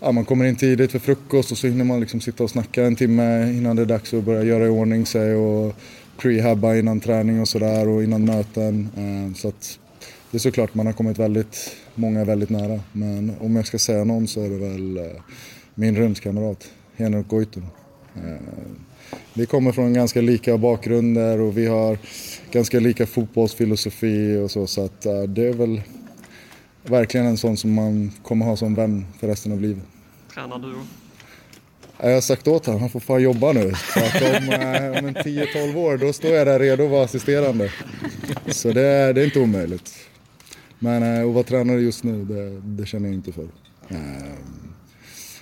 ja, 0.00 0.12
man 0.12 0.24
kommer 0.24 0.44
in 0.44 0.56
tidigt 0.56 0.92
för 0.92 0.98
frukost 0.98 1.52
och 1.52 1.58
så 1.58 1.66
hinner 1.66 1.84
man 1.84 2.00
liksom 2.00 2.20
sitta 2.20 2.44
och 2.44 2.50
snacka 2.50 2.84
en 2.84 2.96
timme 2.96 3.52
innan 3.52 3.76
det 3.76 3.82
är 3.82 3.86
dags 3.86 4.14
att 4.14 4.24
börja 4.24 4.42
göra 4.42 4.66
i 4.66 4.68
ordning 4.68 5.06
sig 5.06 5.34
och 5.34 5.74
prehabba 6.16 6.76
innan 6.76 7.00
träning 7.00 7.40
och 7.40 7.48
sådär 7.48 7.88
och 7.88 8.02
innan 8.02 8.24
möten. 8.24 8.88
Eh, 8.96 9.34
så 9.34 9.48
att 9.48 9.78
det 10.30 10.36
är 10.36 10.40
såklart 10.40 10.74
man 10.74 10.86
har 10.86 10.92
kommit 10.92 11.18
väldigt, 11.18 11.76
många 11.94 12.24
väldigt 12.24 12.50
nära. 12.50 12.80
Men 12.92 13.32
om 13.40 13.56
jag 13.56 13.66
ska 13.66 13.78
säga 13.78 14.04
någon 14.04 14.28
så 14.28 14.44
är 14.44 14.48
det 14.48 14.58
väl 14.58 14.96
eh, 14.96 15.22
min 15.74 15.96
rumskamrat 15.96 16.70
Henrik 16.96 17.28
Goitom. 17.28 17.66
Vi 19.34 19.46
kommer 19.46 19.72
från 19.72 19.92
ganska 19.92 20.20
lika 20.20 20.58
bakgrunder 20.58 21.40
och 21.40 21.58
vi 21.58 21.66
har 21.66 21.98
ganska 22.52 22.80
lika 22.80 23.06
fotbollsfilosofi 23.06 24.36
och 24.36 24.50
så. 24.50 24.66
Så 24.66 24.84
att 24.84 25.00
det 25.28 25.48
är 25.48 25.52
väl 25.52 25.82
verkligen 26.82 27.26
en 27.26 27.38
sån 27.38 27.56
som 27.56 27.74
man 27.74 28.12
kommer 28.22 28.46
ha 28.46 28.56
som 28.56 28.74
vän 28.74 29.06
för 29.20 29.26
resten 29.26 29.52
av 29.52 29.60
livet. 29.60 29.84
Tränar 30.34 30.58
du? 30.58 30.74
Jag 32.00 32.14
har 32.14 32.20
sagt 32.20 32.48
åt 32.48 32.66
honom, 32.66 32.80
han 32.80 32.90
får 32.90 33.00
fan 33.00 33.22
jobba 33.22 33.52
nu. 33.52 33.74
För 33.74 34.00
att 34.00 34.22
om, 34.22 34.48
eh, 34.48 34.98
om 34.98 35.06
en 35.06 35.14
10-12 35.14 35.76
år, 35.76 35.96
då 35.96 36.12
står 36.12 36.30
jag 36.30 36.46
där 36.46 36.58
redo 36.58 36.84
att 36.84 36.90
vara 36.90 37.04
assisterande. 37.04 37.72
Så 38.46 38.68
det, 38.68 39.12
det 39.12 39.20
är 39.20 39.24
inte 39.24 39.40
omöjligt. 39.40 39.94
Men 40.78 41.02
eh, 41.02 41.28
att 41.28 41.34
vara 41.34 41.44
tränare 41.44 41.80
just 41.80 42.04
nu, 42.04 42.24
det, 42.24 42.60
det 42.60 42.86
känner 42.86 43.08
jag 43.08 43.14
inte 43.14 43.32
för. 43.32 43.48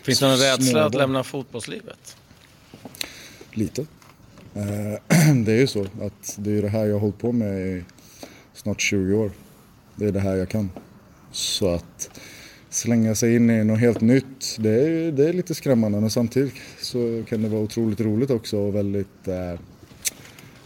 Finns 0.02 0.20
det 0.20 0.28
någon 0.28 0.38
rädsla 0.38 0.84
att 0.84 0.94
lämna 0.94 1.24
fotbollslivet? 1.24 2.16
Lite. 3.56 3.86
Eh, 4.54 5.34
det 5.44 5.52
är 5.52 5.58
ju 5.58 5.66
så 5.66 5.82
att 5.82 6.36
det 6.38 6.58
är 6.58 6.62
det 6.62 6.68
här 6.68 6.86
jag 6.86 6.94
har 6.94 7.00
hållit 7.00 7.18
på 7.18 7.32
med 7.32 7.66
i 7.66 7.84
snart 8.54 8.80
20 8.80 9.14
år. 9.14 9.30
Det 9.94 10.06
är 10.06 10.12
det 10.12 10.20
här 10.20 10.36
jag 10.36 10.48
kan. 10.48 10.70
Så 11.32 11.74
att 11.74 12.10
slänga 12.70 13.14
sig 13.14 13.36
in 13.36 13.50
i 13.50 13.64
något 13.64 13.80
helt 13.80 14.00
nytt, 14.00 14.56
det 14.58 14.70
är, 14.70 15.12
det 15.12 15.28
är 15.28 15.32
lite 15.32 15.54
skrämmande. 15.54 16.00
Men 16.00 16.10
samtidigt 16.10 16.54
så 16.80 17.22
kan 17.28 17.42
det 17.42 17.48
vara 17.48 17.62
otroligt 17.62 18.00
roligt 18.00 18.30
också 18.30 18.58
och 18.58 18.74
väldigt... 18.74 19.28
Eh, 19.28 19.60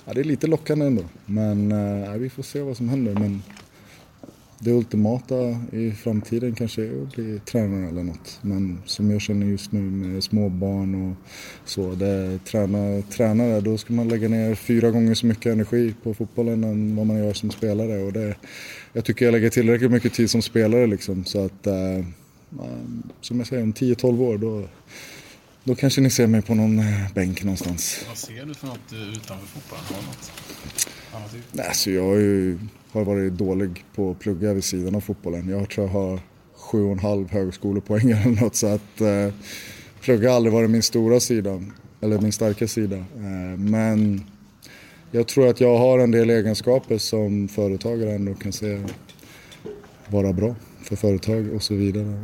ja, 0.04 0.14
det 0.14 0.20
är 0.20 0.25
lite 0.25 0.47
lockande 0.47 0.87
ändå. 0.87 1.04
Men 1.26 1.70
ja, 2.06 2.12
vi 2.12 2.30
får 2.30 2.42
se 2.42 2.61
vad 2.61 2.76
som 2.76 2.88
händer. 2.88 3.14
Men 3.14 3.42
det 4.62 4.73
ultimata 4.73 5.37
i 5.73 5.93
framtiden 5.93 6.55
kanske 6.55 6.83
är 6.83 7.02
att 7.02 7.14
bli 7.14 7.40
tränare 7.45 7.88
eller 7.88 8.02
något. 8.02 8.38
Men 8.43 8.83
som 8.87 9.11
jag 9.11 9.21
känner 9.21 9.47
just 9.47 9.73
nu 9.73 9.81
med 9.81 10.25
småbarn 10.25 11.11
och 11.11 11.17
så, 11.64 11.95
det, 11.95 12.38
träna, 12.45 13.02
tränare, 13.02 13.61
då 13.61 13.79
ska 13.79 13.93
man 13.93 14.09
lägga 14.09 14.29
ner 14.29 14.55
fyra 14.55 14.90
gånger 14.90 15.14
så 15.14 15.26
mycket 15.26 15.52
energi 15.52 15.95
på 16.02 16.14
fotbollen 16.14 16.64
än 16.64 16.97
vad 16.97 17.07
man 17.07 17.19
gör 17.19 17.33
som 17.33 17.50
spelare. 17.50 18.02
Och 18.02 18.12
det, 18.12 18.35
jag 18.93 19.05
tycker 19.05 19.25
jag 19.25 19.33
lägger 19.33 19.50
tillräckligt 19.50 19.90
mycket 19.90 20.14
tid 20.14 20.31
som 20.31 20.43
spelare 20.43 20.87
liksom, 20.87 21.25
så 21.25 21.45
att 21.45 21.67
eh, 21.67 22.05
som 23.21 23.38
jag 23.38 23.47
säger, 23.47 23.62
om 23.62 23.73
10-12 23.73 24.21
år 24.21 24.38
då, 24.38 24.69
då 25.64 25.75
kanske 25.75 26.00
ni 26.00 26.11
ser 26.11 26.26
mig 26.26 26.43
på 26.43 26.55
någon 26.55 26.79
eh, 26.79 27.12
bänk 27.14 27.43
någonstans. 27.43 28.05
Vad 28.09 28.19
ser 28.19 28.47
du 28.47 28.55
för 28.55 28.67
något 28.67 28.93
eh, 28.93 29.12
utanför 29.12 29.47
fotbollen? 29.47 29.85
Har 29.85 30.02
något 30.02 30.33
annat? 31.12 31.37
Nej, 31.52 31.67
alltså 31.67 31.90
jag 31.90 32.05
har 32.05 32.17
ju 32.17 32.59
har 32.92 33.04
varit 33.04 33.32
dålig 33.32 33.85
på 33.94 34.11
att 34.11 34.18
plugga 34.18 34.54
vid 34.54 34.64
sidan 34.64 34.94
av 34.94 35.00
fotbollen. 35.00 35.49
Jag 35.49 35.70
tror 35.70 35.87
jag 35.87 35.92
har 35.92 36.20
sju 36.54 36.85
och 36.85 36.92
en 36.92 36.99
halv 36.99 37.30
högskolepoäng 37.30 38.11
eller 38.11 38.42
något 38.42 38.56
så 38.56 38.66
att 38.66 39.00
eh, 39.00 39.35
plugga 40.00 40.28
har 40.28 40.37
aldrig 40.37 40.52
varit 40.52 40.70
min 40.70 40.82
stora 40.82 41.20
sida, 41.20 41.62
eller 42.00 42.18
min 42.18 42.32
starka 42.32 42.68
sida. 42.68 42.97
Eh, 42.97 43.59
men 43.59 44.25
jag 45.11 45.28
tror 45.28 45.49
att 45.49 45.61
jag 45.61 45.78
har 45.78 45.99
en 45.99 46.11
del 46.11 46.30
egenskaper 46.30 46.99
som 46.99 47.49
företagare 47.49 48.12
ändå 48.12 48.35
kan 48.35 48.52
se 48.52 48.82
vara 50.09 50.32
bra 50.32 50.54
för 50.82 50.97
företag 50.97 51.54
och 51.54 51.62
så 51.62 51.75
vidare. 51.75 52.20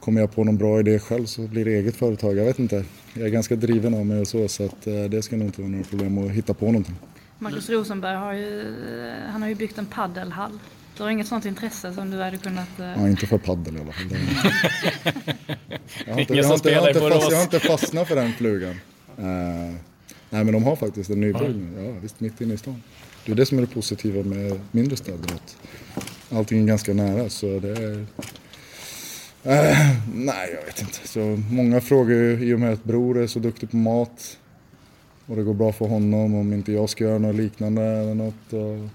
Kommer 0.00 0.20
jag 0.20 0.34
på 0.34 0.44
någon 0.44 0.56
bra 0.56 0.80
idé 0.80 0.98
själv 0.98 1.26
så 1.26 1.42
blir 1.42 1.64
det 1.64 1.74
eget 1.74 1.96
företag. 1.96 2.36
Jag 2.36 2.44
vet 2.44 2.58
inte. 2.58 2.84
Jag 3.14 3.26
är 3.26 3.30
ganska 3.30 3.56
driven 3.56 3.94
av 3.94 4.06
mig 4.06 4.20
och 4.20 4.28
så, 4.28 4.48
så 4.48 4.64
att 4.64 4.86
eh, 4.86 5.04
det 5.04 5.22
ska 5.22 5.36
nog 5.36 5.48
inte 5.48 5.60
vara 5.60 5.70
några 5.70 5.84
problem 5.84 6.18
att 6.18 6.30
hitta 6.30 6.54
på 6.54 6.66
någonting. 6.66 6.94
Marcus 7.38 7.70
Rosenberg 7.70 8.16
har 8.16 8.32
ju, 8.32 8.74
han 9.32 9.42
har 9.42 9.48
ju 9.48 9.54
byggt 9.54 9.78
en 9.78 9.86
paddelhall. 9.86 10.58
Du 10.96 11.02
har 11.02 11.10
inget 11.10 11.26
sånt 11.26 11.44
intresse 11.44 11.94
som 11.94 12.10
du 12.10 12.22
hade 12.22 12.38
kunnat... 12.38 12.68
Uh... 12.80 12.86
Ja, 12.86 13.08
inte 13.08 13.26
för 13.26 13.38
paddel 13.38 13.76
i 13.76 13.80
alla 13.80 13.92
fall. 13.92 14.06
jag, 16.06 16.12
har 16.14 16.20
inte, 16.20 16.34
jag, 16.34 16.44
har 16.44 16.54
inte, 16.54 16.70
jag, 16.70 16.80
har 16.80 16.88
inte 16.88 17.00
fast, 17.00 17.30
jag 17.30 17.36
har 17.36 17.44
inte 17.44 17.60
fastnat 17.60 18.08
för 18.08 18.16
den 18.16 18.32
flugan. 18.32 18.70
Uh, 18.70 18.76
nej, 20.30 20.44
men 20.44 20.52
de 20.52 20.64
har 20.64 20.76
faktiskt 20.76 21.10
en 21.10 21.20
nybyggnad. 21.20 21.86
Ja, 21.86 21.92
visst, 22.02 22.20
mitt 22.20 22.40
inne 22.40 22.54
i 22.54 22.56
stan. 22.56 22.82
Det 23.24 23.32
är 23.32 23.36
det 23.36 23.46
som 23.46 23.58
är 23.58 23.62
det 23.62 23.68
positiva 23.68 24.22
med 24.22 24.60
mindre 24.70 24.96
städer. 24.96 25.34
Att 25.34 25.56
allting 26.30 26.62
är 26.62 26.66
ganska 26.66 26.94
nära, 26.94 27.28
så 27.28 27.60
det 27.60 27.70
är... 27.70 28.06
Uh, 29.46 29.96
nej, 30.14 30.54
jag 30.54 30.66
vet 30.66 30.80
inte. 30.80 31.08
Så 31.08 31.42
många 31.50 31.80
frågor 31.80 32.42
i 32.42 32.54
och 32.54 32.60
med 32.60 32.72
att 32.72 32.84
bror 32.84 33.18
är 33.18 33.26
så 33.26 33.38
duktig 33.38 33.70
på 33.70 33.76
mat 33.76 34.38
och 35.26 35.36
det 35.36 35.42
går 35.42 35.54
bra 35.54 35.72
för 35.72 35.86
honom 35.86 36.34
om 36.34 36.52
inte 36.52 36.72
jag 36.72 36.88
ska 36.88 37.04
göra 37.04 37.18
något 37.18 37.36
liknande 37.36 37.82
eller 37.82 38.14
något. 38.14 38.52
Och 38.52 38.88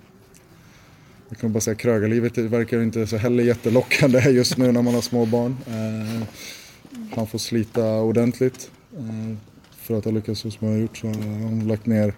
jag 1.29 1.37
kan 1.39 1.53
bara 1.53 1.59
säga 1.59 1.75
krögarlivet 1.75 2.37
verkar 2.37 2.83
inte 2.83 3.07
så 3.07 3.17
heller 3.17 3.43
jättelockande 3.43 4.19
just 4.29 4.57
nu 4.57 4.71
när 4.71 4.81
man 4.81 4.93
har 4.93 5.01
små 5.01 5.25
barn. 5.25 5.57
Eh, 5.67 6.27
han 7.15 7.27
får 7.27 7.37
slita 7.37 8.01
ordentligt 8.01 8.71
eh, 8.97 9.37
för 9.71 9.97
att 9.97 10.05
ha 10.05 10.11
lyckats 10.11 10.39
så 10.39 10.51
som 10.51 10.67
han 10.67 10.75
har 10.75 10.81
gjort. 10.81 10.97
Så 10.97 11.07
han 11.07 11.59
har 11.59 11.67
lagt 11.67 11.85
ner 11.85 12.13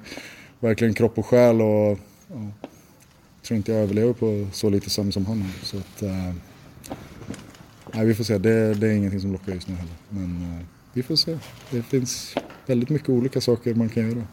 verkligen 0.60 0.93
kropp 0.93 1.17
och 1.17 1.25
själ 1.25 1.62
och 1.62 2.00
jag 3.43 3.48
tror 3.48 3.58
inte 3.58 3.72
jag 3.72 3.82
överlever 3.82 4.13
på 4.13 4.48
så 4.51 4.70
lite 4.70 4.89
sömn 4.89 5.12
som 5.12 5.25
han 5.25 5.41
har. 5.41 5.51
Så 5.63 5.77
att, 5.77 6.01
eh, 6.01 6.34
nej, 7.93 8.05
vi 8.05 8.15
får 8.15 8.24
se, 8.24 8.38
det, 8.38 8.74
det, 8.74 8.88
är 8.88 8.91
ingenting 8.91 9.20
som 9.20 9.32
lockar 9.32 9.53
just 9.53 9.67
nu 9.67 9.75
heller. 9.75 9.93
Men 10.10 10.41
eh, 10.41 10.65
vi 10.94 11.04
får 11.04 11.16
se. 11.16 11.38
Det 11.70 11.82
finns 11.82 12.36
väldigt 12.66 12.90
mycket 12.90 13.10
olika 13.10 13.42
saker 13.42 13.74
man 13.74 13.90
kan 13.90 14.10
göra. 14.10 14.24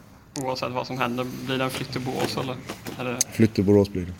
Oavsett 0.41 0.71
vad 0.71 0.87
som 0.87 0.97
händer, 0.97 1.25
blir 1.45 1.57
det 1.57 1.63
en 1.63 1.69
flytt 1.69 1.91
till 1.91 2.01
Borås 2.01 2.37
eller? 2.37 2.55
eller? 2.99 3.17
Flytt 3.31 3.53
till 3.53 3.63
Borås 3.63 3.89
blir 3.89 4.05
det. 4.05 4.13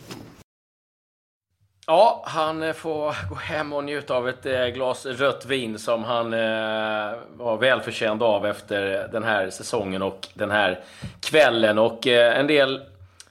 Ja, 1.88 2.24
han 2.26 2.74
får 2.74 3.30
gå 3.30 3.36
hem 3.36 3.74
och 3.74 3.84
njuta 3.84 4.16
av 4.16 4.30
ett 4.30 4.46
eh, 4.46 4.66
glas 4.66 5.06
rött 5.06 5.46
vin 5.46 5.80
som 5.80 6.04
han 6.04 6.34
eh, 6.34 7.18
var 7.30 7.58
välförtjänt 7.58 8.22
av 8.22 8.46
efter 8.46 9.10
den 9.12 9.24
här 9.24 9.50
säsongen 9.50 10.02
och 10.02 10.28
den 10.34 10.52
här 10.52 10.84
kvällen. 11.20 11.78
Och 11.78 12.08
eh, 12.08 12.40
en 12.40 12.48
del 12.48 12.82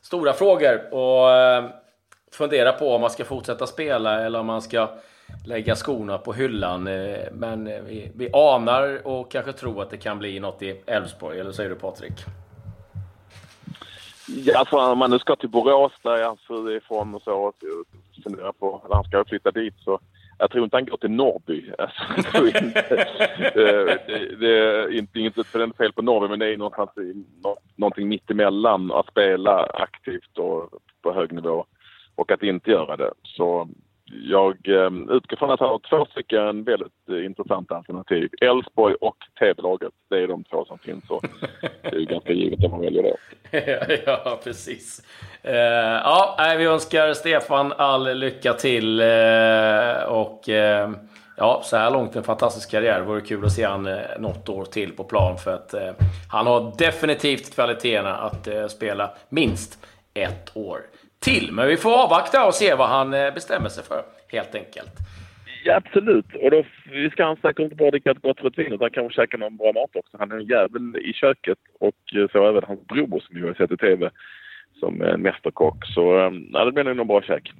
stora 0.02 0.32
frågor 0.32 0.94
och 0.94 1.28
fundera 2.32 2.72
på 2.72 2.94
om 2.94 3.00
man 3.00 3.10
ska 3.10 3.24
fortsätta 3.24 3.66
spela 3.66 4.20
eller 4.24 4.38
om 4.38 4.46
man 4.46 4.62
ska 4.62 4.90
lägga 5.46 5.76
skorna 5.76 6.18
på 6.18 6.32
hyllan. 6.32 6.86
Eh, 6.86 7.18
men 7.32 7.66
eh, 7.66 7.82
vi, 7.82 8.10
vi 8.14 8.30
anar 8.32 9.06
och 9.06 9.30
kanske 9.30 9.52
tror 9.52 9.82
att 9.82 9.90
det 9.90 9.96
kan 9.96 10.18
bli 10.18 10.40
något 10.40 10.62
i 10.62 10.80
Elfsborg, 10.86 11.40
eller 11.40 11.52
säger 11.52 11.70
du 11.70 11.76
Patrik? 11.76 12.12
Ja, 14.28 14.64
för 14.70 14.92
om 14.92 14.98
man 14.98 15.10
nu 15.10 15.18
ska 15.18 15.36
till 15.36 15.48
Borås 15.48 15.92
där 16.02 16.10
hans 16.10 16.26
alltså 16.26 16.46
fru 16.46 16.72
är 16.72 16.76
ifrån 16.76 17.14
och 17.14 17.22
så, 17.22 17.32
och 17.32 17.54
funderar 18.24 18.52
på, 18.52 18.82
eller 18.84 18.94
han 18.94 19.04
ska 19.04 19.24
flytta 19.24 19.50
dit 19.50 19.74
så 19.78 20.00
jag 20.40 20.50
tror 20.50 20.64
inte 20.64 20.76
han 20.76 20.84
går 20.84 20.96
till 20.96 21.10
Norrby. 21.10 21.72
Alltså, 21.78 22.46
inte, 22.46 23.06
det, 23.54 24.36
det, 24.40 24.58
är 24.58 24.98
inte, 24.98 25.20
inget 25.20 25.46
för 25.46 25.58
den 25.58 25.72
fel 25.72 25.92
på 25.92 26.02
Norrby, 26.02 26.28
men 26.28 26.38
det 26.38 26.54
är 26.54 26.56
någonstans 26.56 26.90
i, 26.98 27.24
någonting 27.76 28.08
mittemellan 28.08 28.92
att 28.92 29.06
spela 29.06 29.64
aktivt 29.64 30.38
och 30.38 30.70
på 31.02 31.12
hög 31.12 31.32
nivå 31.32 31.66
och 32.14 32.32
att 32.32 32.42
inte 32.42 32.70
göra 32.70 32.96
det. 32.96 33.10
Så 33.22 33.68
jag 34.12 34.68
ehm, 34.68 35.10
utgår 35.10 35.36
från 35.36 35.50
att 35.50 35.60
han 35.60 35.68
har 35.68 35.80
två 35.90 36.06
stycken 36.10 36.64
väldigt 36.64 37.08
eh, 37.08 37.24
intressanta 37.24 37.76
alternativ. 37.76 38.30
Elfsborg 38.40 38.94
och 38.94 39.16
TV-laget. 39.38 39.92
Det 40.10 40.16
är 40.16 40.28
de 40.28 40.44
två 40.44 40.64
som 40.64 40.78
finns 40.78 41.10
och 41.10 41.24
det 41.82 41.96
är 41.96 42.00
ganska 42.00 42.32
givet 42.32 42.64
att 42.64 42.70
man 42.70 42.80
väljer 42.80 43.02
det. 43.02 43.16
ja, 44.06 44.40
precis. 44.44 45.02
Uh, 45.44 45.52
ja, 45.54 46.54
vi 46.58 46.64
önskar 46.64 47.12
Stefan 47.12 47.72
all 47.76 48.18
lycka 48.18 48.52
till 48.52 49.00
uh, 49.00 50.02
och 50.02 50.48
uh, 50.48 50.90
ja, 51.36 51.62
så 51.64 51.76
här 51.76 51.90
långt 51.90 52.16
en 52.16 52.22
fantastisk 52.22 52.70
karriär. 52.70 52.98
Det 52.98 53.06
vore 53.06 53.20
kul 53.20 53.44
att 53.44 53.52
se 53.52 53.64
han 53.64 53.88
något 54.18 54.48
år 54.48 54.64
till 54.64 54.92
på 54.92 55.04
plan 55.04 55.38
för 55.38 55.54
att 55.54 55.74
han 56.30 56.46
har 56.46 56.72
definitivt 56.78 57.54
kvaliteterna 57.54 58.16
att 58.16 58.48
spela 58.70 59.10
minst 59.28 59.86
ett 60.14 60.56
år 60.56 60.80
till. 61.20 61.52
Men 61.52 61.68
vi 61.68 61.76
får 61.76 62.02
avvakta 62.04 62.46
och 62.46 62.54
se 62.54 62.74
vad 62.74 62.88
han 62.88 63.14
eh, 63.14 63.34
bestämmer 63.34 63.68
sig 63.68 63.84
för, 63.84 64.02
helt 64.28 64.54
enkelt. 64.54 64.92
Ja, 65.64 65.76
absolut. 65.76 66.26
Och 66.42 66.50
då 66.50 66.62
vi 66.92 67.10
ska 67.10 67.24
han 67.24 67.36
säkert 67.36 67.58
inte 67.58 67.76
bara 67.76 67.90
dricka 67.90 68.10
ett 68.10 68.22
gott 68.22 68.40
rött 68.40 68.58
vin 68.58 68.72
utan 68.72 68.90
kanske 68.90 69.22
käka 69.22 69.36
någon 69.36 69.56
bra 69.56 69.72
mat 69.72 69.96
också. 69.96 70.16
Han 70.18 70.32
är 70.32 70.36
en 70.36 70.46
jävel 70.46 70.96
i 70.96 71.12
köket 71.12 71.58
och 71.80 72.16
eh, 72.16 72.28
så 72.32 72.48
även 72.48 72.62
hans 72.66 72.86
bror 72.86 73.20
som 73.20 73.36
vi 73.36 73.46
har 73.46 73.54
sett 73.54 73.72
i 73.72 73.76
TV 73.76 74.10
som 74.80 75.02
en 75.02 75.22
mästerkock. 75.22 75.86
Så 75.86 76.18
eh, 76.18 76.32
ja, 76.52 76.64
det 76.64 76.72
blir 76.72 76.84
nog 76.84 76.96
någon 76.96 77.06
bra 77.06 77.22
käk. 77.22 77.52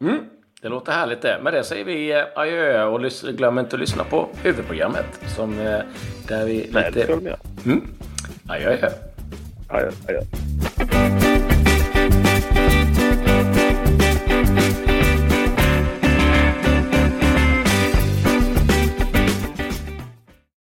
Mm. 0.00 0.18
Det 0.62 0.68
låter 0.68 0.92
härligt 0.92 1.22
det. 1.22 1.38
Med 1.42 1.52
det 1.52 1.64
säger 1.64 1.84
vi 1.84 2.24
adjö 2.34 2.84
och 2.84 3.00
glöm 3.36 3.58
inte 3.58 3.76
att 3.76 3.80
lyssna 3.80 4.04
på 4.04 4.28
huvudprogrammet. 4.42 5.20
Som, 5.36 5.56
där 6.28 6.46
vi 6.46 6.68
Nej, 6.72 6.84
lite... 6.86 6.90
det 6.90 7.04
ska 7.04 7.16
de 7.16 7.70
Mm. 7.70 7.82
Adjö, 8.48 8.72
adjö. 8.72 8.88
Adjö, 9.68 9.90
adjö. 10.08 10.20